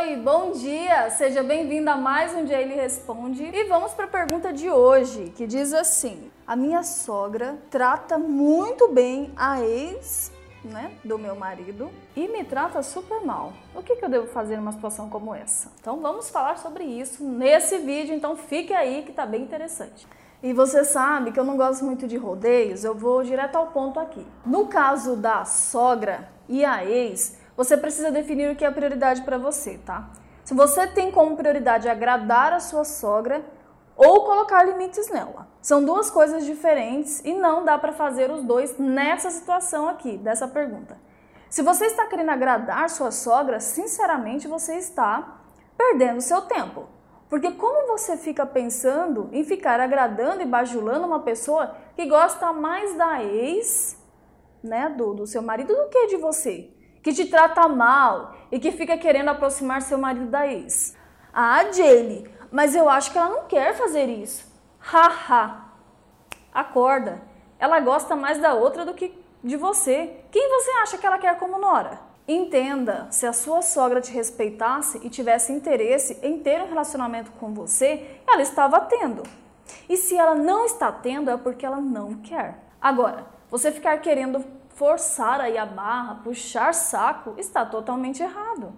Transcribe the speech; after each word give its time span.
Oi, 0.00 0.16
bom 0.16 0.52
dia! 0.52 1.10
Seja 1.10 1.42
bem-vindo 1.42 1.90
a 1.90 1.96
mais 1.96 2.34
um 2.34 2.46
Dia 2.46 2.58
Ele 2.58 2.74
Responde. 2.74 3.44
E 3.44 3.64
vamos 3.64 3.92
para 3.92 4.06
a 4.06 4.08
pergunta 4.08 4.50
de 4.50 4.70
hoje, 4.70 5.30
que 5.36 5.46
diz 5.46 5.74
assim: 5.74 6.30
A 6.46 6.56
minha 6.56 6.82
sogra 6.82 7.58
trata 7.68 8.16
muito 8.16 8.88
bem 8.88 9.30
a 9.36 9.60
ex 9.60 10.32
né, 10.64 10.92
do 11.04 11.18
meu 11.18 11.36
marido 11.36 11.90
e 12.16 12.26
me 12.28 12.42
trata 12.44 12.82
super 12.82 13.20
mal. 13.20 13.52
O 13.74 13.82
que, 13.82 13.94
que 13.94 14.02
eu 14.02 14.08
devo 14.08 14.26
fazer 14.28 14.56
numa 14.56 14.72
situação 14.72 15.10
como 15.10 15.34
essa? 15.34 15.70
Então 15.78 16.00
vamos 16.00 16.30
falar 16.30 16.56
sobre 16.56 16.82
isso 16.84 17.22
nesse 17.22 17.76
vídeo, 17.76 18.14
então 18.14 18.38
fique 18.38 18.72
aí 18.72 19.02
que 19.02 19.12
tá 19.12 19.26
bem 19.26 19.42
interessante. 19.42 20.08
E 20.42 20.54
você 20.54 20.82
sabe 20.82 21.30
que 21.30 21.38
eu 21.38 21.44
não 21.44 21.58
gosto 21.58 21.84
muito 21.84 22.08
de 22.08 22.16
rodeios, 22.16 22.84
eu 22.84 22.94
vou 22.94 23.22
direto 23.22 23.56
ao 23.56 23.66
ponto 23.66 24.00
aqui. 24.00 24.26
No 24.46 24.66
caso 24.66 25.14
da 25.14 25.44
sogra 25.44 26.26
e 26.48 26.64
a 26.64 26.86
ex, 26.86 27.38
você 27.60 27.76
precisa 27.76 28.10
definir 28.10 28.50
o 28.50 28.56
que 28.56 28.64
é 28.64 28.70
prioridade 28.70 29.20
para 29.20 29.36
você, 29.36 29.76
tá? 29.84 30.08
Se 30.42 30.54
você 30.54 30.86
tem 30.86 31.10
como 31.10 31.36
prioridade 31.36 31.90
agradar 31.90 32.54
a 32.54 32.58
sua 32.58 32.84
sogra 32.84 33.44
ou 33.94 34.24
colocar 34.24 34.62
limites 34.62 35.10
nela. 35.10 35.46
São 35.60 35.84
duas 35.84 36.10
coisas 36.10 36.46
diferentes 36.46 37.22
e 37.22 37.34
não 37.34 37.62
dá 37.62 37.76
para 37.76 37.92
fazer 37.92 38.30
os 38.30 38.42
dois 38.42 38.78
nessa 38.78 39.30
situação 39.30 39.86
aqui, 39.86 40.16
dessa 40.16 40.48
pergunta. 40.48 40.98
Se 41.50 41.60
você 41.60 41.84
está 41.84 42.06
querendo 42.06 42.30
agradar 42.30 42.88
sua 42.88 43.10
sogra, 43.10 43.60
sinceramente 43.60 44.48
você 44.48 44.76
está 44.76 45.42
perdendo 45.76 46.22
seu 46.22 46.40
tempo. 46.40 46.88
Porque 47.28 47.52
como 47.52 47.88
você 47.88 48.16
fica 48.16 48.46
pensando 48.46 49.28
em 49.32 49.44
ficar 49.44 49.78
agradando 49.80 50.40
e 50.40 50.46
bajulando 50.46 51.06
uma 51.06 51.20
pessoa 51.20 51.76
que 51.94 52.06
gosta 52.06 52.54
mais 52.54 52.96
da 52.96 53.22
ex, 53.22 53.98
né, 54.62 54.88
do, 54.88 55.12
do 55.12 55.26
seu 55.26 55.42
marido 55.42 55.76
do 55.76 55.90
que 55.90 56.06
de 56.06 56.16
você? 56.16 56.79
Que 57.02 57.12
te 57.12 57.26
trata 57.26 57.68
mal 57.68 58.34
e 58.50 58.58
que 58.58 58.72
fica 58.72 58.96
querendo 58.98 59.28
aproximar 59.28 59.82
seu 59.82 59.98
marido 59.98 60.26
da 60.26 60.46
ex. 60.46 60.96
Ah, 61.32 61.64
Jaylee, 61.72 62.28
mas 62.50 62.74
eu 62.74 62.88
acho 62.88 63.12
que 63.12 63.18
ela 63.18 63.28
não 63.28 63.44
quer 63.44 63.74
fazer 63.74 64.06
isso. 64.06 64.50
Haha. 64.78 65.68
Acorda. 66.52 67.22
Ela 67.58 67.80
gosta 67.80 68.16
mais 68.16 68.38
da 68.38 68.54
outra 68.54 68.84
do 68.84 68.94
que 68.94 69.14
de 69.42 69.56
você. 69.56 70.24
Quem 70.30 70.48
você 70.48 70.70
acha 70.82 70.98
que 70.98 71.06
ela 71.06 71.18
quer 71.18 71.38
como 71.38 71.58
nora? 71.58 72.00
Entenda, 72.26 73.08
se 73.10 73.26
a 73.26 73.32
sua 73.32 73.60
sogra 73.60 74.00
te 74.00 74.12
respeitasse 74.12 75.00
e 75.02 75.10
tivesse 75.10 75.52
interesse 75.52 76.18
em 76.22 76.38
ter 76.38 76.62
um 76.62 76.68
relacionamento 76.68 77.32
com 77.32 77.52
você, 77.52 78.20
ela 78.26 78.42
estava 78.42 78.80
tendo. 78.80 79.22
E 79.88 79.96
se 79.96 80.16
ela 80.16 80.34
não 80.34 80.64
está 80.64 80.92
tendo, 80.92 81.30
é 81.30 81.36
porque 81.36 81.66
ela 81.66 81.80
não 81.80 82.14
quer. 82.14 82.58
Agora, 82.80 83.26
você 83.50 83.72
ficar 83.72 83.98
querendo 83.98 84.44
forçar 84.80 85.42
aí 85.42 85.58
a 85.58 85.66
barra, 85.66 86.20
puxar 86.24 86.72
saco, 86.72 87.34
está 87.36 87.66
totalmente 87.66 88.22
errado. 88.22 88.72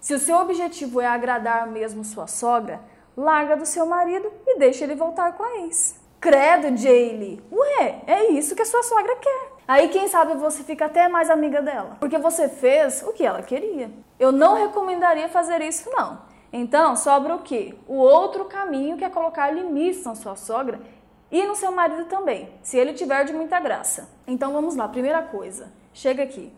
Se 0.00 0.12
o 0.12 0.18
seu 0.18 0.38
objetivo 0.38 1.00
é 1.00 1.06
agradar 1.06 1.68
mesmo 1.68 2.04
sua 2.04 2.26
sogra, 2.26 2.80
larga 3.16 3.56
do 3.56 3.64
seu 3.64 3.86
marido 3.86 4.32
e 4.44 4.58
deixa 4.58 4.82
ele 4.82 4.96
voltar 4.96 5.32
com 5.34 5.44
a 5.44 5.58
ex. 5.58 5.94
Credo, 6.20 6.76
Jaylee! 6.76 7.40
Ué, 7.52 8.02
é 8.04 8.32
isso 8.32 8.56
que 8.56 8.62
a 8.62 8.66
sua 8.66 8.82
sogra 8.82 9.14
quer. 9.14 9.52
Aí 9.68 9.90
quem 9.90 10.08
sabe 10.08 10.34
você 10.34 10.64
fica 10.64 10.86
até 10.86 11.08
mais 11.08 11.30
amiga 11.30 11.62
dela, 11.62 11.98
porque 12.00 12.18
você 12.18 12.48
fez 12.48 13.04
o 13.06 13.12
que 13.12 13.24
ela 13.24 13.40
queria. 13.40 13.92
Eu 14.18 14.32
não 14.32 14.56
recomendaria 14.56 15.28
fazer 15.28 15.62
isso 15.62 15.88
não. 15.92 16.18
Então, 16.52 16.96
sobra 16.96 17.32
o 17.32 17.42
quê? 17.42 17.76
O 17.86 17.94
outro 17.94 18.46
caminho 18.46 18.96
que 18.96 19.04
é 19.04 19.08
colocar 19.08 19.52
limites 19.52 20.04
na 20.04 20.16
sua 20.16 20.34
sogra 20.34 20.80
e 21.30 21.44
no 21.46 21.54
seu 21.54 21.72
marido 21.72 22.04
também, 22.06 22.52
se 22.62 22.78
ele 22.78 22.92
tiver 22.92 23.24
de 23.24 23.32
muita 23.32 23.58
graça. 23.60 24.08
Então 24.26 24.52
vamos 24.52 24.76
lá, 24.76 24.88
primeira 24.88 25.22
coisa, 25.22 25.72
chega 25.92 26.22
aqui. 26.22 26.52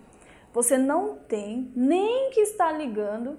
Você 0.52 0.78
não 0.78 1.16
tem 1.16 1.72
nem 1.74 2.30
que 2.30 2.40
estar 2.40 2.72
ligando 2.72 3.38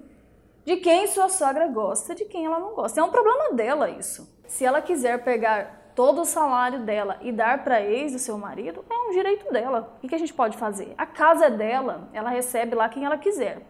de 0.65 0.77
quem 0.77 1.07
sua 1.07 1.29
sogra 1.29 1.67
gosta, 1.67 2.13
de 2.13 2.25
quem 2.25 2.45
ela 2.45 2.59
não 2.59 2.73
gosta. 2.73 2.99
É 2.99 3.03
um 3.03 3.09
problema 3.09 3.53
dela 3.53 3.89
isso. 3.89 4.27
Se 4.47 4.65
ela 4.65 4.81
quiser 4.81 5.23
pegar 5.23 5.91
todo 5.95 6.21
o 6.21 6.25
salário 6.25 6.81
dela 6.81 7.17
e 7.21 7.31
dar 7.31 7.63
para 7.63 7.81
ex 7.81 8.11
do 8.11 8.19
seu 8.19 8.37
marido, 8.37 8.85
é 8.87 8.93
um 8.93 9.11
direito 9.11 9.51
dela. 9.51 9.97
O 10.03 10.07
que 10.07 10.13
a 10.13 10.19
gente 10.19 10.33
pode 10.33 10.57
fazer? 10.57 10.93
A 10.97 11.07
casa 11.07 11.45
é 11.45 11.49
dela, 11.49 12.07
ela 12.13 12.29
recebe 12.29 12.75
lá 12.75 12.87
quem 12.87 13.03
ela 13.03 13.17
quiser. 13.17 13.61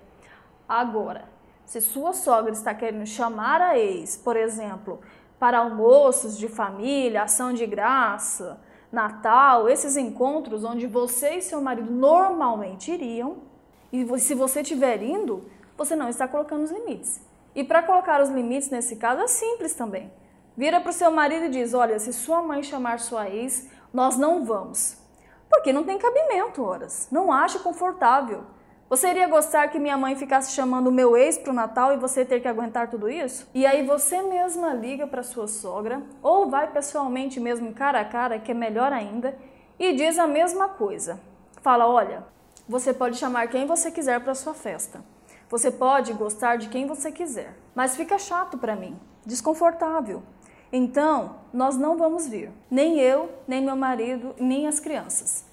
Agora, 0.67 1.23
se 1.65 1.79
sua 1.79 2.13
sogra 2.13 2.51
está 2.51 2.73
querendo 2.73 3.05
chamar 3.05 3.61
a 3.61 3.77
ex, 3.77 4.17
por 4.17 4.35
exemplo, 4.35 4.99
para 5.39 5.59
almoços 5.59 6.37
de 6.37 6.47
família, 6.47 7.23
ação 7.23 7.53
de 7.53 7.65
graça, 7.65 8.59
Natal, 8.91 9.67
esses 9.69 9.97
encontros 9.97 10.63
onde 10.63 10.87
você 10.87 11.35
e 11.35 11.41
seu 11.41 11.61
marido 11.61 11.91
normalmente 11.91 12.91
iriam, 12.91 13.37
e 13.91 14.19
se 14.19 14.33
você 14.33 14.61
estiver 14.61 15.03
indo, 15.03 15.45
você 15.77 15.95
não 15.95 16.09
está 16.09 16.27
colocando 16.27 16.63
os 16.63 16.71
limites. 16.71 17.21
E 17.53 17.63
para 17.63 17.83
colocar 17.83 18.21
os 18.21 18.29
limites 18.29 18.69
nesse 18.69 18.95
caso 18.95 19.21
é 19.21 19.27
simples 19.27 19.73
também. 19.73 20.11
Vira 20.55 20.79
para 20.79 20.89
o 20.89 20.93
seu 20.93 21.11
marido 21.11 21.45
e 21.45 21.49
diz: 21.49 21.73
Olha, 21.73 21.99
se 21.99 22.11
sua 22.13 22.41
mãe 22.41 22.63
chamar 22.63 22.99
sua 22.99 23.29
ex, 23.29 23.69
nós 23.93 24.17
não 24.17 24.43
vamos. 24.43 24.97
Porque 25.49 25.71
não 25.71 25.83
tem 25.83 25.97
cabimento, 25.97 26.63
horas. 26.63 27.07
Não 27.11 27.31
acho 27.31 27.59
confortável. 27.59 28.43
Você 28.89 29.09
iria 29.09 29.27
gostar 29.27 29.67
que 29.67 29.79
minha 29.79 29.97
mãe 29.97 30.15
ficasse 30.15 30.53
chamando 30.53 30.87
o 30.87 30.91
meu 30.93 31.17
ex 31.17 31.37
para 31.37 31.51
o 31.51 31.53
Natal 31.53 31.93
e 31.93 31.97
você 31.97 32.23
ter 32.23 32.39
que 32.39 32.47
aguentar 32.47 32.89
tudo 32.89 33.09
isso? 33.09 33.45
E 33.53 33.65
aí 33.65 33.85
você 33.85 34.21
mesma 34.21 34.73
liga 34.73 35.05
para 35.05 35.23
sua 35.23 35.45
sogra 35.45 36.01
ou 36.23 36.49
vai 36.49 36.71
pessoalmente 36.71 37.37
mesmo 37.37 37.73
cara 37.73 37.99
a 37.99 38.05
cara, 38.05 38.39
que 38.39 38.51
é 38.51 38.53
melhor 38.53 38.93
ainda, 38.93 39.37
e 39.77 39.91
diz 39.91 40.17
a 40.17 40.25
mesma 40.25 40.69
coisa. 40.69 41.19
Fala: 41.61 41.85
"Olha, 41.85 42.23
você 42.67 42.93
pode 42.93 43.17
chamar 43.17 43.49
quem 43.49 43.67
você 43.67 43.91
quiser 43.91 44.21
para 44.21 44.33
sua 44.33 44.53
festa. 44.53 45.03
Você 45.49 45.69
pode 45.69 46.13
gostar 46.13 46.55
de 46.55 46.69
quem 46.69 46.87
você 46.87 47.11
quiser, 47.11 47.57
mas 47.75 47.97
fica 47.97 48.17
chato 48.17 48.57
para 48.57 48.73
mim, 48.73 48.97
desconfortável. 49.25 50.23
Então, 50.71 51.35
nós 51.51 51.75
não 51.75 51.97
vamos 51.97 52.25
vir, 52.25 52.51
nem 52.71 53.01
eu, 53.01 53.29
nem 53.45 53.61
meu 53.61 53.75
marido, 53.75 54.33
nem 54.39 54.65
as 54.65 54.79
crianças 54.79 55.46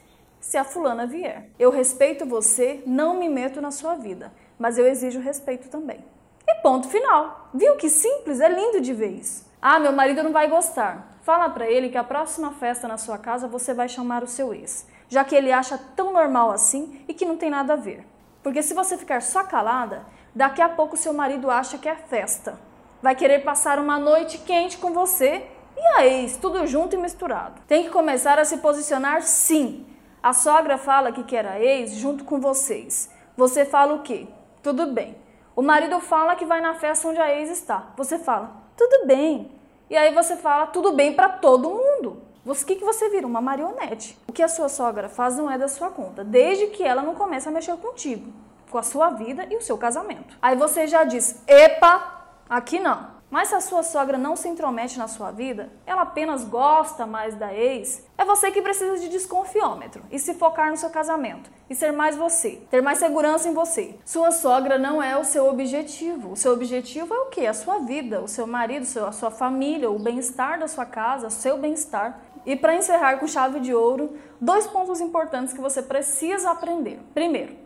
se 0.45 0.59
a 0.59 0.63
fulana 0.65 1.07
vier. 1.07 1.49
Eu 1.59 1.71
respeito 1.71 2.27
você, 2.27 2.83
não 2.87 3.15
me 3.19 3.31
meto 3.31 3.63
na 3.63 3.71
sua 3.71 3.95
vida, 3.95 4.31
mas 4.59 4.77
eu 4.77 4.87
exijo 4.87 5.19
respeito 5.19 5.71
também. 5.71 6.05
E 6.47 6.57
ponto 6.57 6.87
final. 6.87 7.49
Viu 7.55 7.77
que 7.77 7.89
simples? 7.89 8.41
É 8.41 8.49
lindo 8.49 8.79
de 8.79 8.93
ver 8.93 9.13
isso. 9.13 9.51
Ah, 9.61 9.81
meu 9.81 9.91
marido 9.91 10.23
não 10.23 10.33
vai 10.33 10.47
gostar. 10.47 11.17
Fala 11.23 11.49
para 11.49 11.67
ele 11.67 11.89
que 11.89 11.97
a 11.97 12.05
próxima 12.05 12.53
festa 12.53 12.87
na 12.87 12.99
sua 12.99 13.17
casa 13.17 13.49
você 13.49 13.73
vai 13.73 13.89
chamar 13.89 14.23
o 14.23 14.27
seu 14.27 14.53
ex, 14.53 14.87
já 15.09 15.25
que 15.25 15.35
ele 15.35 15.51
acha 15.51 15.79
tão 15.97 16.13
normal 16.13 16.51
assim 16.51 17.03
e 17.09 17.15
que 17.15 17.25
não 17.25 17.39
tem 17.39 17.49
nada 17.49 17.73
a 17.73 17.77
ver. 17.77 18.07
Porque 18.43 18.63
se 18.63 18.75
você 18.75 18.99
ficar 18.99 19.23
só 19.23 19.45
calada, 19.45 20.05
daqui 20.35 20.61
a 20.61 20.69
pouco 20.69 20.95
seu 20.95 21.15
marido 21.15 21.51
acha 21.51 21.79
que 21.79 21.89
é 21.89 21.97
festa. 21.97 22.61
Vai 23.03 23.15
querer 23.17 23.43
passar 23.43 23.79
uma 23.79 23.99
noite 23.99 24.37
quente 24.37 24.77
com 24.77 24.93
você 24.93 25.47
e 25.75 25.87
a 25.97 26.07
ex, 26.07 26.37
tudo 26.37 26.67
junto 26.67 26.95
e 26.95 26.99
misturado. 26.99 27.63
Tem 27.67 27.85
que 27.85 27.91
começar 27.91 28.39
a 28.39 28.45
se 28.45 28.59
posicionar 28.59 29.23
sim 29.23 29.87
a 30.25 30.33
sogra 30.33 30.79
fala 30.79 31.13
que 31.13 31.23
quer 31.23 31.47
a 31.47 31.61
ex 31.61 31.97
junto 31.97 32.25
com 32.25 32.41
vocês. 32.41 33.11
Você 33.37 33.67
fala 33.67 33.93
o 33.93 33.99
quê? 33.99 34.27
Tudo 34.63 34.87
bem. 34.87 35.15
O 35.55 35.61
marido 35.61 36.01
fala 36.01 36.35
que 36.35 36.47
vai 36.47 36.63
na 36.63 36.73
festa 36.77 37.09
onde 37.09 37.21
a 37.21 37.31
ex 37.39 37.51
está. 37.51 37.93
Você 37.95 38.19
fala, 38.19 38.51
tudo 38.75 39.07
bem. 39.07 39.53
E 39.91 39.95
aí 39.95 40.15
você 40.15 40.35
fala, 40.35 40.67
tudo 40.69 40.93
bem 40.93 41.13
para 41.13 41.29
todo 41.29 41.69
mundo. 41.69 42.23
O 42.43 42.55
que, 42.55 42.77
que 42.77 42.85
você 42.87 43.11
vira? 43.11 43.27
Uma 43.27 43.43
marionete. 43.43 44.19
O 44.27 44.33
que 44.33 44.43
a 44.43 44.49
sua 44.49 44.71
sogra 44.71 45.11
faz 45.11 45.37
não 45.37 45.51
é 45.51 45.59
da 45.59 45.69
sua 45.69 45.91
conta, 45.91 46.25
desde 46.25 46.69
que 46.69 46.83
ela 46.83 47.03
não 47.03 47.15
comece 47.15 47.47
a 47.47 47.53
mexer 47.53 47.77
contigo, 47.77 48.33
com 48.71 48.79
a 48.79 48.83
sua 48.83 49.11
vida 49.11 49.47
e 49.51 49.57
o 49.59 49.61
seu 49.61 49.77
casamento. 49.77 50.39
Aí 50.41 50.57
você 50.57 50.87
já 50.87 51.05
diz, 51.05 51.39
epa, 51.47 52.25
aqui 52.49 52.81
não. 52.81 53.14
Mas 53.35 53.49
se 53.49 53.57
a 53.57 53.61
sua 53.61 53.83
sogra 53.83 54.17
não 54.17 54.37
se 54.37 54.47
intromete 54.47 54.97
na 54.97 55.09
sua 55.09 55.33
vida, 55.33 55.69
ela 55.85 56.03
apenas 56.03 56.45
gosta 56.45 57.05
mais 57.05 57.35
da 57.35 57.53
ex, 57.53 58.07
é 58.17 58.25
você 58.25 58.53
que 58.53 58.63
precisa 58.63 58.97
de 58.97 59.09
desconfiômetro 59.09 60.05
e 60.09 60.21
se 60.21 60.35
focar 60.35 60.71
no 60.71 60.77
seu 60.77 60.89
casamento 60.89 61.51
e 61.69 61.75
ser 61.75 61.93
mais 61.93 62.17
você, 62.17 62.63
ter 62.71 62.81
mais 62.81 62.99
segurança 62.99 63.49
em 63.49 63.53
você. 63.53 63.99
Sua 64.05 64.31
sogra 64.31 64.79
não 64.79 65.03
é 65.03 65.17
o 65.17 65.25
seu 65.25 65.49
objetivo. 65.49 66.31
O 66.31 66.37
seu 66.37 66.53
objetivo 66.53 67.13
é 67.13 67.19
o 67.23 67.27
que? 67.27 67.45
A 67.45 67.53
sua 67.53 67.81
vida, 67.81 68.23
o 68.23 68.29
seu 68.29 68.47
marido, 68.47 68.87
a 69.05 69.11
sua 69.11 69.33
família, 69.33 69.91
o 69.91 69.99
bem-estar 69.99 70.61
da 70.61 70.69
sua 70.69 70.87
casa, 70.87 71.27
o 71.27 71.31
seu 71.33 71.59
bem-estar. 71.59 72.21
E 72.47 72.55
para 72.55 72.77
encerrar 72.77 73.17
com 73.17 73.27
chave 73.27 73.59
de 73.59 73.75
ouro, 73.75 74.17
dois 74.41 74.65
pontos 74.69 75.01
importantes 75.01 75.53
que 75.53 75.61
você 75.61 75.83
precisa 75.83 76.53
aprender. 76.53 77.01
Primeiro, 77.13 77.57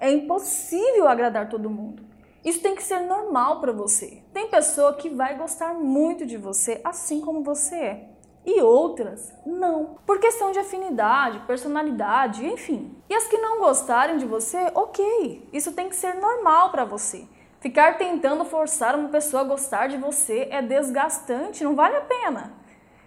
é 0.00 0.10
impossível 0.10 1.06
agradar 1.06 1.48
todo 1.48 1.70
mundo. 1.70 2.13
Isso 2.44 2.60
tem 2.60 2.74
que 2.74 2.82
ser 2.82 3.00
normal 3.00 3.60
para 3.60 3.72
você. 3.72 4.22
Tem 4.32 4.48
pessoa 4.48 4.94
que 4.94 5.08
vai 5.08 5.36
gostar 5.36 5.72
muito 5.72 6.26
de 6.26 6.36
você 6.36 6.80
assim 6.84 7.20
como 7.20 7.42
você 7.42 7.74
é. 7.74 8.08
E 8.44 8.60
outras 8.60 9.32
não, 9.46 9.96
por 10.04 10.20
questão 10.20 10.52
de 10.52 10.58
afinidade, 10.58 11.38
personalidade, 11.46 12.44
enfim. 12.44 12.94
E 13.08 13.14
as 13.14 13.26
que 13.26 13.38
não 13.38 13.58
gostarem 13.58 14.18
de 14.18 14.26
você, 14.26 14.70
ok, 14.74 15.48
isso 15.50 15.72
tem 15.72 15.88
que 15.88 15.96
ser 15.96 16.14
normal 16.16 16.70
para 16.70 16.84
você. 16.84 17.26
Ficar 17.58 17.96
tentando 17.96 18.44
forçar 18.44 18.94
uma 18.94 19.08
pessoa 19.08 19.40
a 19.40 19.46
gostar 19.46 19.86
de 19.86 19.96
você 19.96 20.48
é 20.50 20.60
desgastante, 20.60 21.64
não 21.64 21.74
vale 21.74 21.96
a 21.96 22.02
pena. 22.02 22.52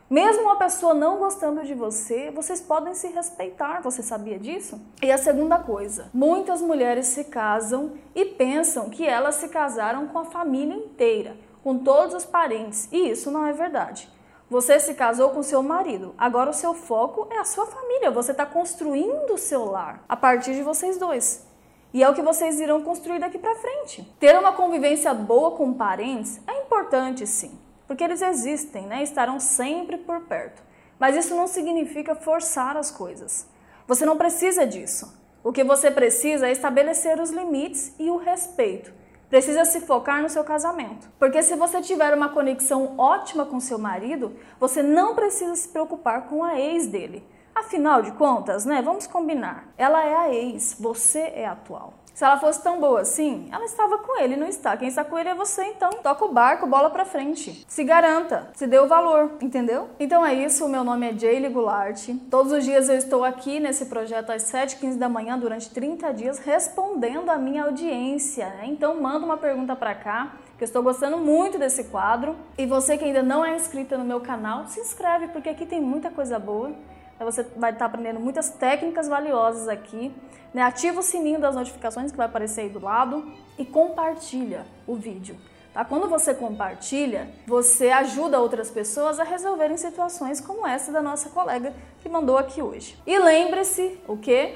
Mesmo 0.09 0.43
uma 0.43 0.55
pessoa 0.55 0.93
não 0.93 1.17
gostando 1.17 1.65
de 1.65 1.73
você, 1.73 2.31
vocês 2.31 2.61
podem 2.61 2.93
se 2.93 3.09
respeitar. 3.09 3.81
Você 3.81 4.01
sabia 4.01 4.39
disso? 4.39 4.79
E 5.03 5.11
a 5.11 5.17
segunda 5.17 5.59
coisa: 5.59 6.09
muitas 6.13 6.61
mulheres 6.61 7.07
se 7.07 7.25
casam 7.25 7.91
e 8.15 8.23
pensam 8.23 8.89
que 8.89 9.05
elas 9.05 9.35
se 9.35 9.49
casaram 9.49 10.07
com 10.07 10.19
a 10.19 10.25
família 10.25 10.77
inteira, 10.77 11.35
com 11.61 11.79
todos 11.79 12.15
os 12.15 12.25
parentes. 12.25 12.87
E 12.89 13.09
isso 13.09 13.29
não 13.29 13.45
é 13.45 13.51
verdade. 13.51 14.09
Você 14.49 14.79
se 14.79 14.93
casou 14.93 15.31
com 15.31 15.43
seu 15.43 15.61
marido, 15.61 16.15
agora 16.17 16.51
o 16.51 16.53
seu 16.53 16.73
foco 16.73 17.27
é 17.29 17.39
a 17.39 17.43
sua 17.43 17.65
família. 17.65 18.09
Você 18.09 18.31
está 18.31 18.45
construindo 18.45 19.33
o 19.33 19.37
seu 19.37 19.65
lar 19.65 20.05
a 20.07 20.15
partir 20.15 20.55
de 20.55 20.63
vocês 20.63 20.97
dois. 20.97 21.45
E 21.93 22.01
é 22.01 22.09
o 22.09 22.13
que 22.13 22.21
vocês 22.21 22.61
irão 22.61 22.81
construir 22.81 23.19
daqui 23.19 23.37
para 23.37 23.55
frente. 23.55 24.09
Ter 24.17 24.39
uma 24.39 24.53
convivência 24.53 25.13
boa 25.13 25.51
com 25.51 25.73
parentes 25.73 26.39
é 26.47 26.61
importante, 26.61 27.27
sim 27.27 27.66
porque 27.87 28.03
eles 28.03 28.21
existem, 28.21 28.85
né? 28.85 29.01
Estarão 29.01 29.39
sempre 29.39 29.97
por 29.97 30.21
perto. 30.21 30.61
Mas 30.99 31.15
isso 31.15 31.35
não 31.35 31.47
significa 31.47 32.15
forçar 32.15 32.75
as 32.75 32.91
coisas. 32.91 33.47
Você 33.87 34.05
não 34.05 34.17
precisa 34.17 34.65
disso. 34.65 35.15
O 35.43 35.53
que 35.53 35.63
você 35.63 35.89
precisa 35.89 36.47
é 36.47 36.51
estabelecer 36.51 37.21
os 37.21 37.29
limites 37.29 37.93
e 37.97 38.09
o 38.09 38.17
respeito. 38.17 38.91
Precisa 39.29 39.65
se 39.65 39.81
focar 39.81 40.21
no 40.21 40.29
seu 40.29 40.43
casamento. 40.43 41.09
Porque 41.19 41.41
se 41.41 41.55
você 41.55 41.81
tiver 41.81 42.13
uma 42.13 42.29
conexão 42.29 42.95
ótima 42.97 43.45
com 43.45 43.59
seu 43.59 43.77
marido, 43.77 44.35
você 44.59 44.81
não 44.81 45.15
precisa 45.15 45.55
se 45.55 45.69
preocupar 45.69 46.27
com 46.27 46.43
a 46.43 46.59
ex 46.59 46.87
dele. 46.87 47.23
Afinal 47.57 48.03
de 48.03 48.11
contas, 48.11 48.65
né? 48.65 48.83
Vamos 48.83 49.07
combinar. 49.07 49.67
Ela 49.79 50.05
é 50.05 50.15
a 50.15 50.29
ex, 50.31 50.77
você 50.79 51.31
é 51.35 51.47
a 51.47 51.53
atual. 51.53 51.91
Se 52.13 52.23
ela 52.23 52.37
fosse 52.39 52.61
tão 52.61 52.79
boa 52.79 53.01
assim, 53.01 53.49
ela 53.51 53.65
estava 53.65 53.97
com 53.97 54.21
ele, 54.21 54.35
não 54.35 54.47
está. 54.47 54.77
Quem 54.77 54.87
está 54.87 55.03
com 55.03 55.17
ele 55.17 55.29
é 55.29 55.33
você, 55.33 55.63
então. 55.65 55.89
Toca 56.03 56.23
o 56.23 56.31
barco, 56.31 56.67
bola 56.67 56.91
pra 56.91 57.03
frente. 57.03 57.65
Se 57.67 57.83
garanta, 57.83 58.51
se 58.53 58.67
dê 58.67 58.77
o 58.77 58.87
valor, 58.87 59.37
entendeu? 59.41 59.89
Então 59.99 60.23
é 60.23 60.35
isso, 60.35 60.69
meu 60.69 60.83
nome 60.83 61.09
é 61.09 61.17
Jaylee 61.17 61.49
Goulart. 61.49 62.09
Todos 62.29 62.51
os 62.51 62.63
dias 62.63 62.89
eu 62.89 62.95
estou 62.95 63.23
aqui 63.23 63.59
nesse 63.59 63.87
projeto 63.87 64.29
às 64.29 64.43
7h15 64.43 64.97
da 64.99 65.09
manhã, 65.09 65.37
durante 65.37 65.71
30 65.71 66.13
dias, 66.13 66.37
respondendo 66.37 67.29
a 67.31 67.39
minha 67.39 67.63
audiência. 67.63 68.45
Né? 68.49 68.65
Então 68.67 69.01
manda 69.01 69.25
uma 69.25 69.37
pergunta 69.37 69.75
pra 69.75 69.95
cá, 69.95 70.33
que 70.59 70.63
eu 70.63 70.65
estou 70.65 70.83
gostando 70.83 71.17
muito 71.17 71.57
desse 71.57 71.85
quadro. 71.85 72.35
E 72.55 72.67
você 72.67 72.99
que 72.99 73.05
ainda 73.05 73.23
não 73.23 73.43
é 73.43 73.55
inscrita 73.55 73.97
no 73.97 74.05
meu 74.05 74.21
canal, 74.21 74.67
se 74.67 74.79
inscreve, 74.79 75.29
porque 75.29 75.49
aqui 75.49 75.65
tem 75.65 75.81
muita 75.81 76.11
coisa 76.11 76.37
boa. 76.37 76.71
Você 77.19 77.43
vai 77.55 77.71
estar 77.71 77.85
aprendendo 77.85 78.19
muitas 78.19 78.49
técnicas 78.49 79.07
valiosas 79.07 79.67
aqui. 79.67 80.13
Né? 80.53 80.61
Ativa 80.61 80.99
o 80.99 81.03
sininho 81.03 81.39
das 81.39 81.55
notificações 81.55 82.11
que 82.11 82.17
vai 82.17 82.27
aparecer 82.27 82.61
aí 82.61 82.69
do 82.69 82.83
lado 82.83 83.31
e 83.57 83.65
compartilha 83.65 84.65
o 84.85 84.95
vídeo. 84.95 85.35
Tá? 85.73 85.85
Quando 85.85 86.09
você 86.09 86.33
compartilha, 86.33 87.29
você 87.45 87.89
ajuda 87.89 88.39
outras 88.39 88.71
pessoas 88.71 89.19
a 89.19 89.23
resolverem 89.23 89.77
situações 89.77 90.41
como 90.41 90.65
essa 90.65 90.91
da 90.91 91.01
nossa 91.01 91.29
colega 91.29 91.73
que 92.01 92.09
mandou 92.09 92.37
aqui 92.37 92.61
hoje. 92.61 92.97
E 93.05 93.17
lembre-se, 93.19 93.99
o 94.07 94.17
que? 94.17 94.55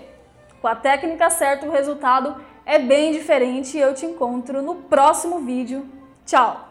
Com 0.61 0.67
a 0.67 0.75
técnica 0.75 1.29
certa, 1.29 1.67
o 1.67 1.71
resultado 1.71 2.35
é 2.65 2.79
bem 2.79 3.11
diferente 3.11 3.77
eu 3.77 3.93
te 3.93 4.05
encontro 4.05 4.61
no 4.61 4.75
próximo 4.75 5.39
vídeo. 5.39 5.87
Tchau! 6.25 6.70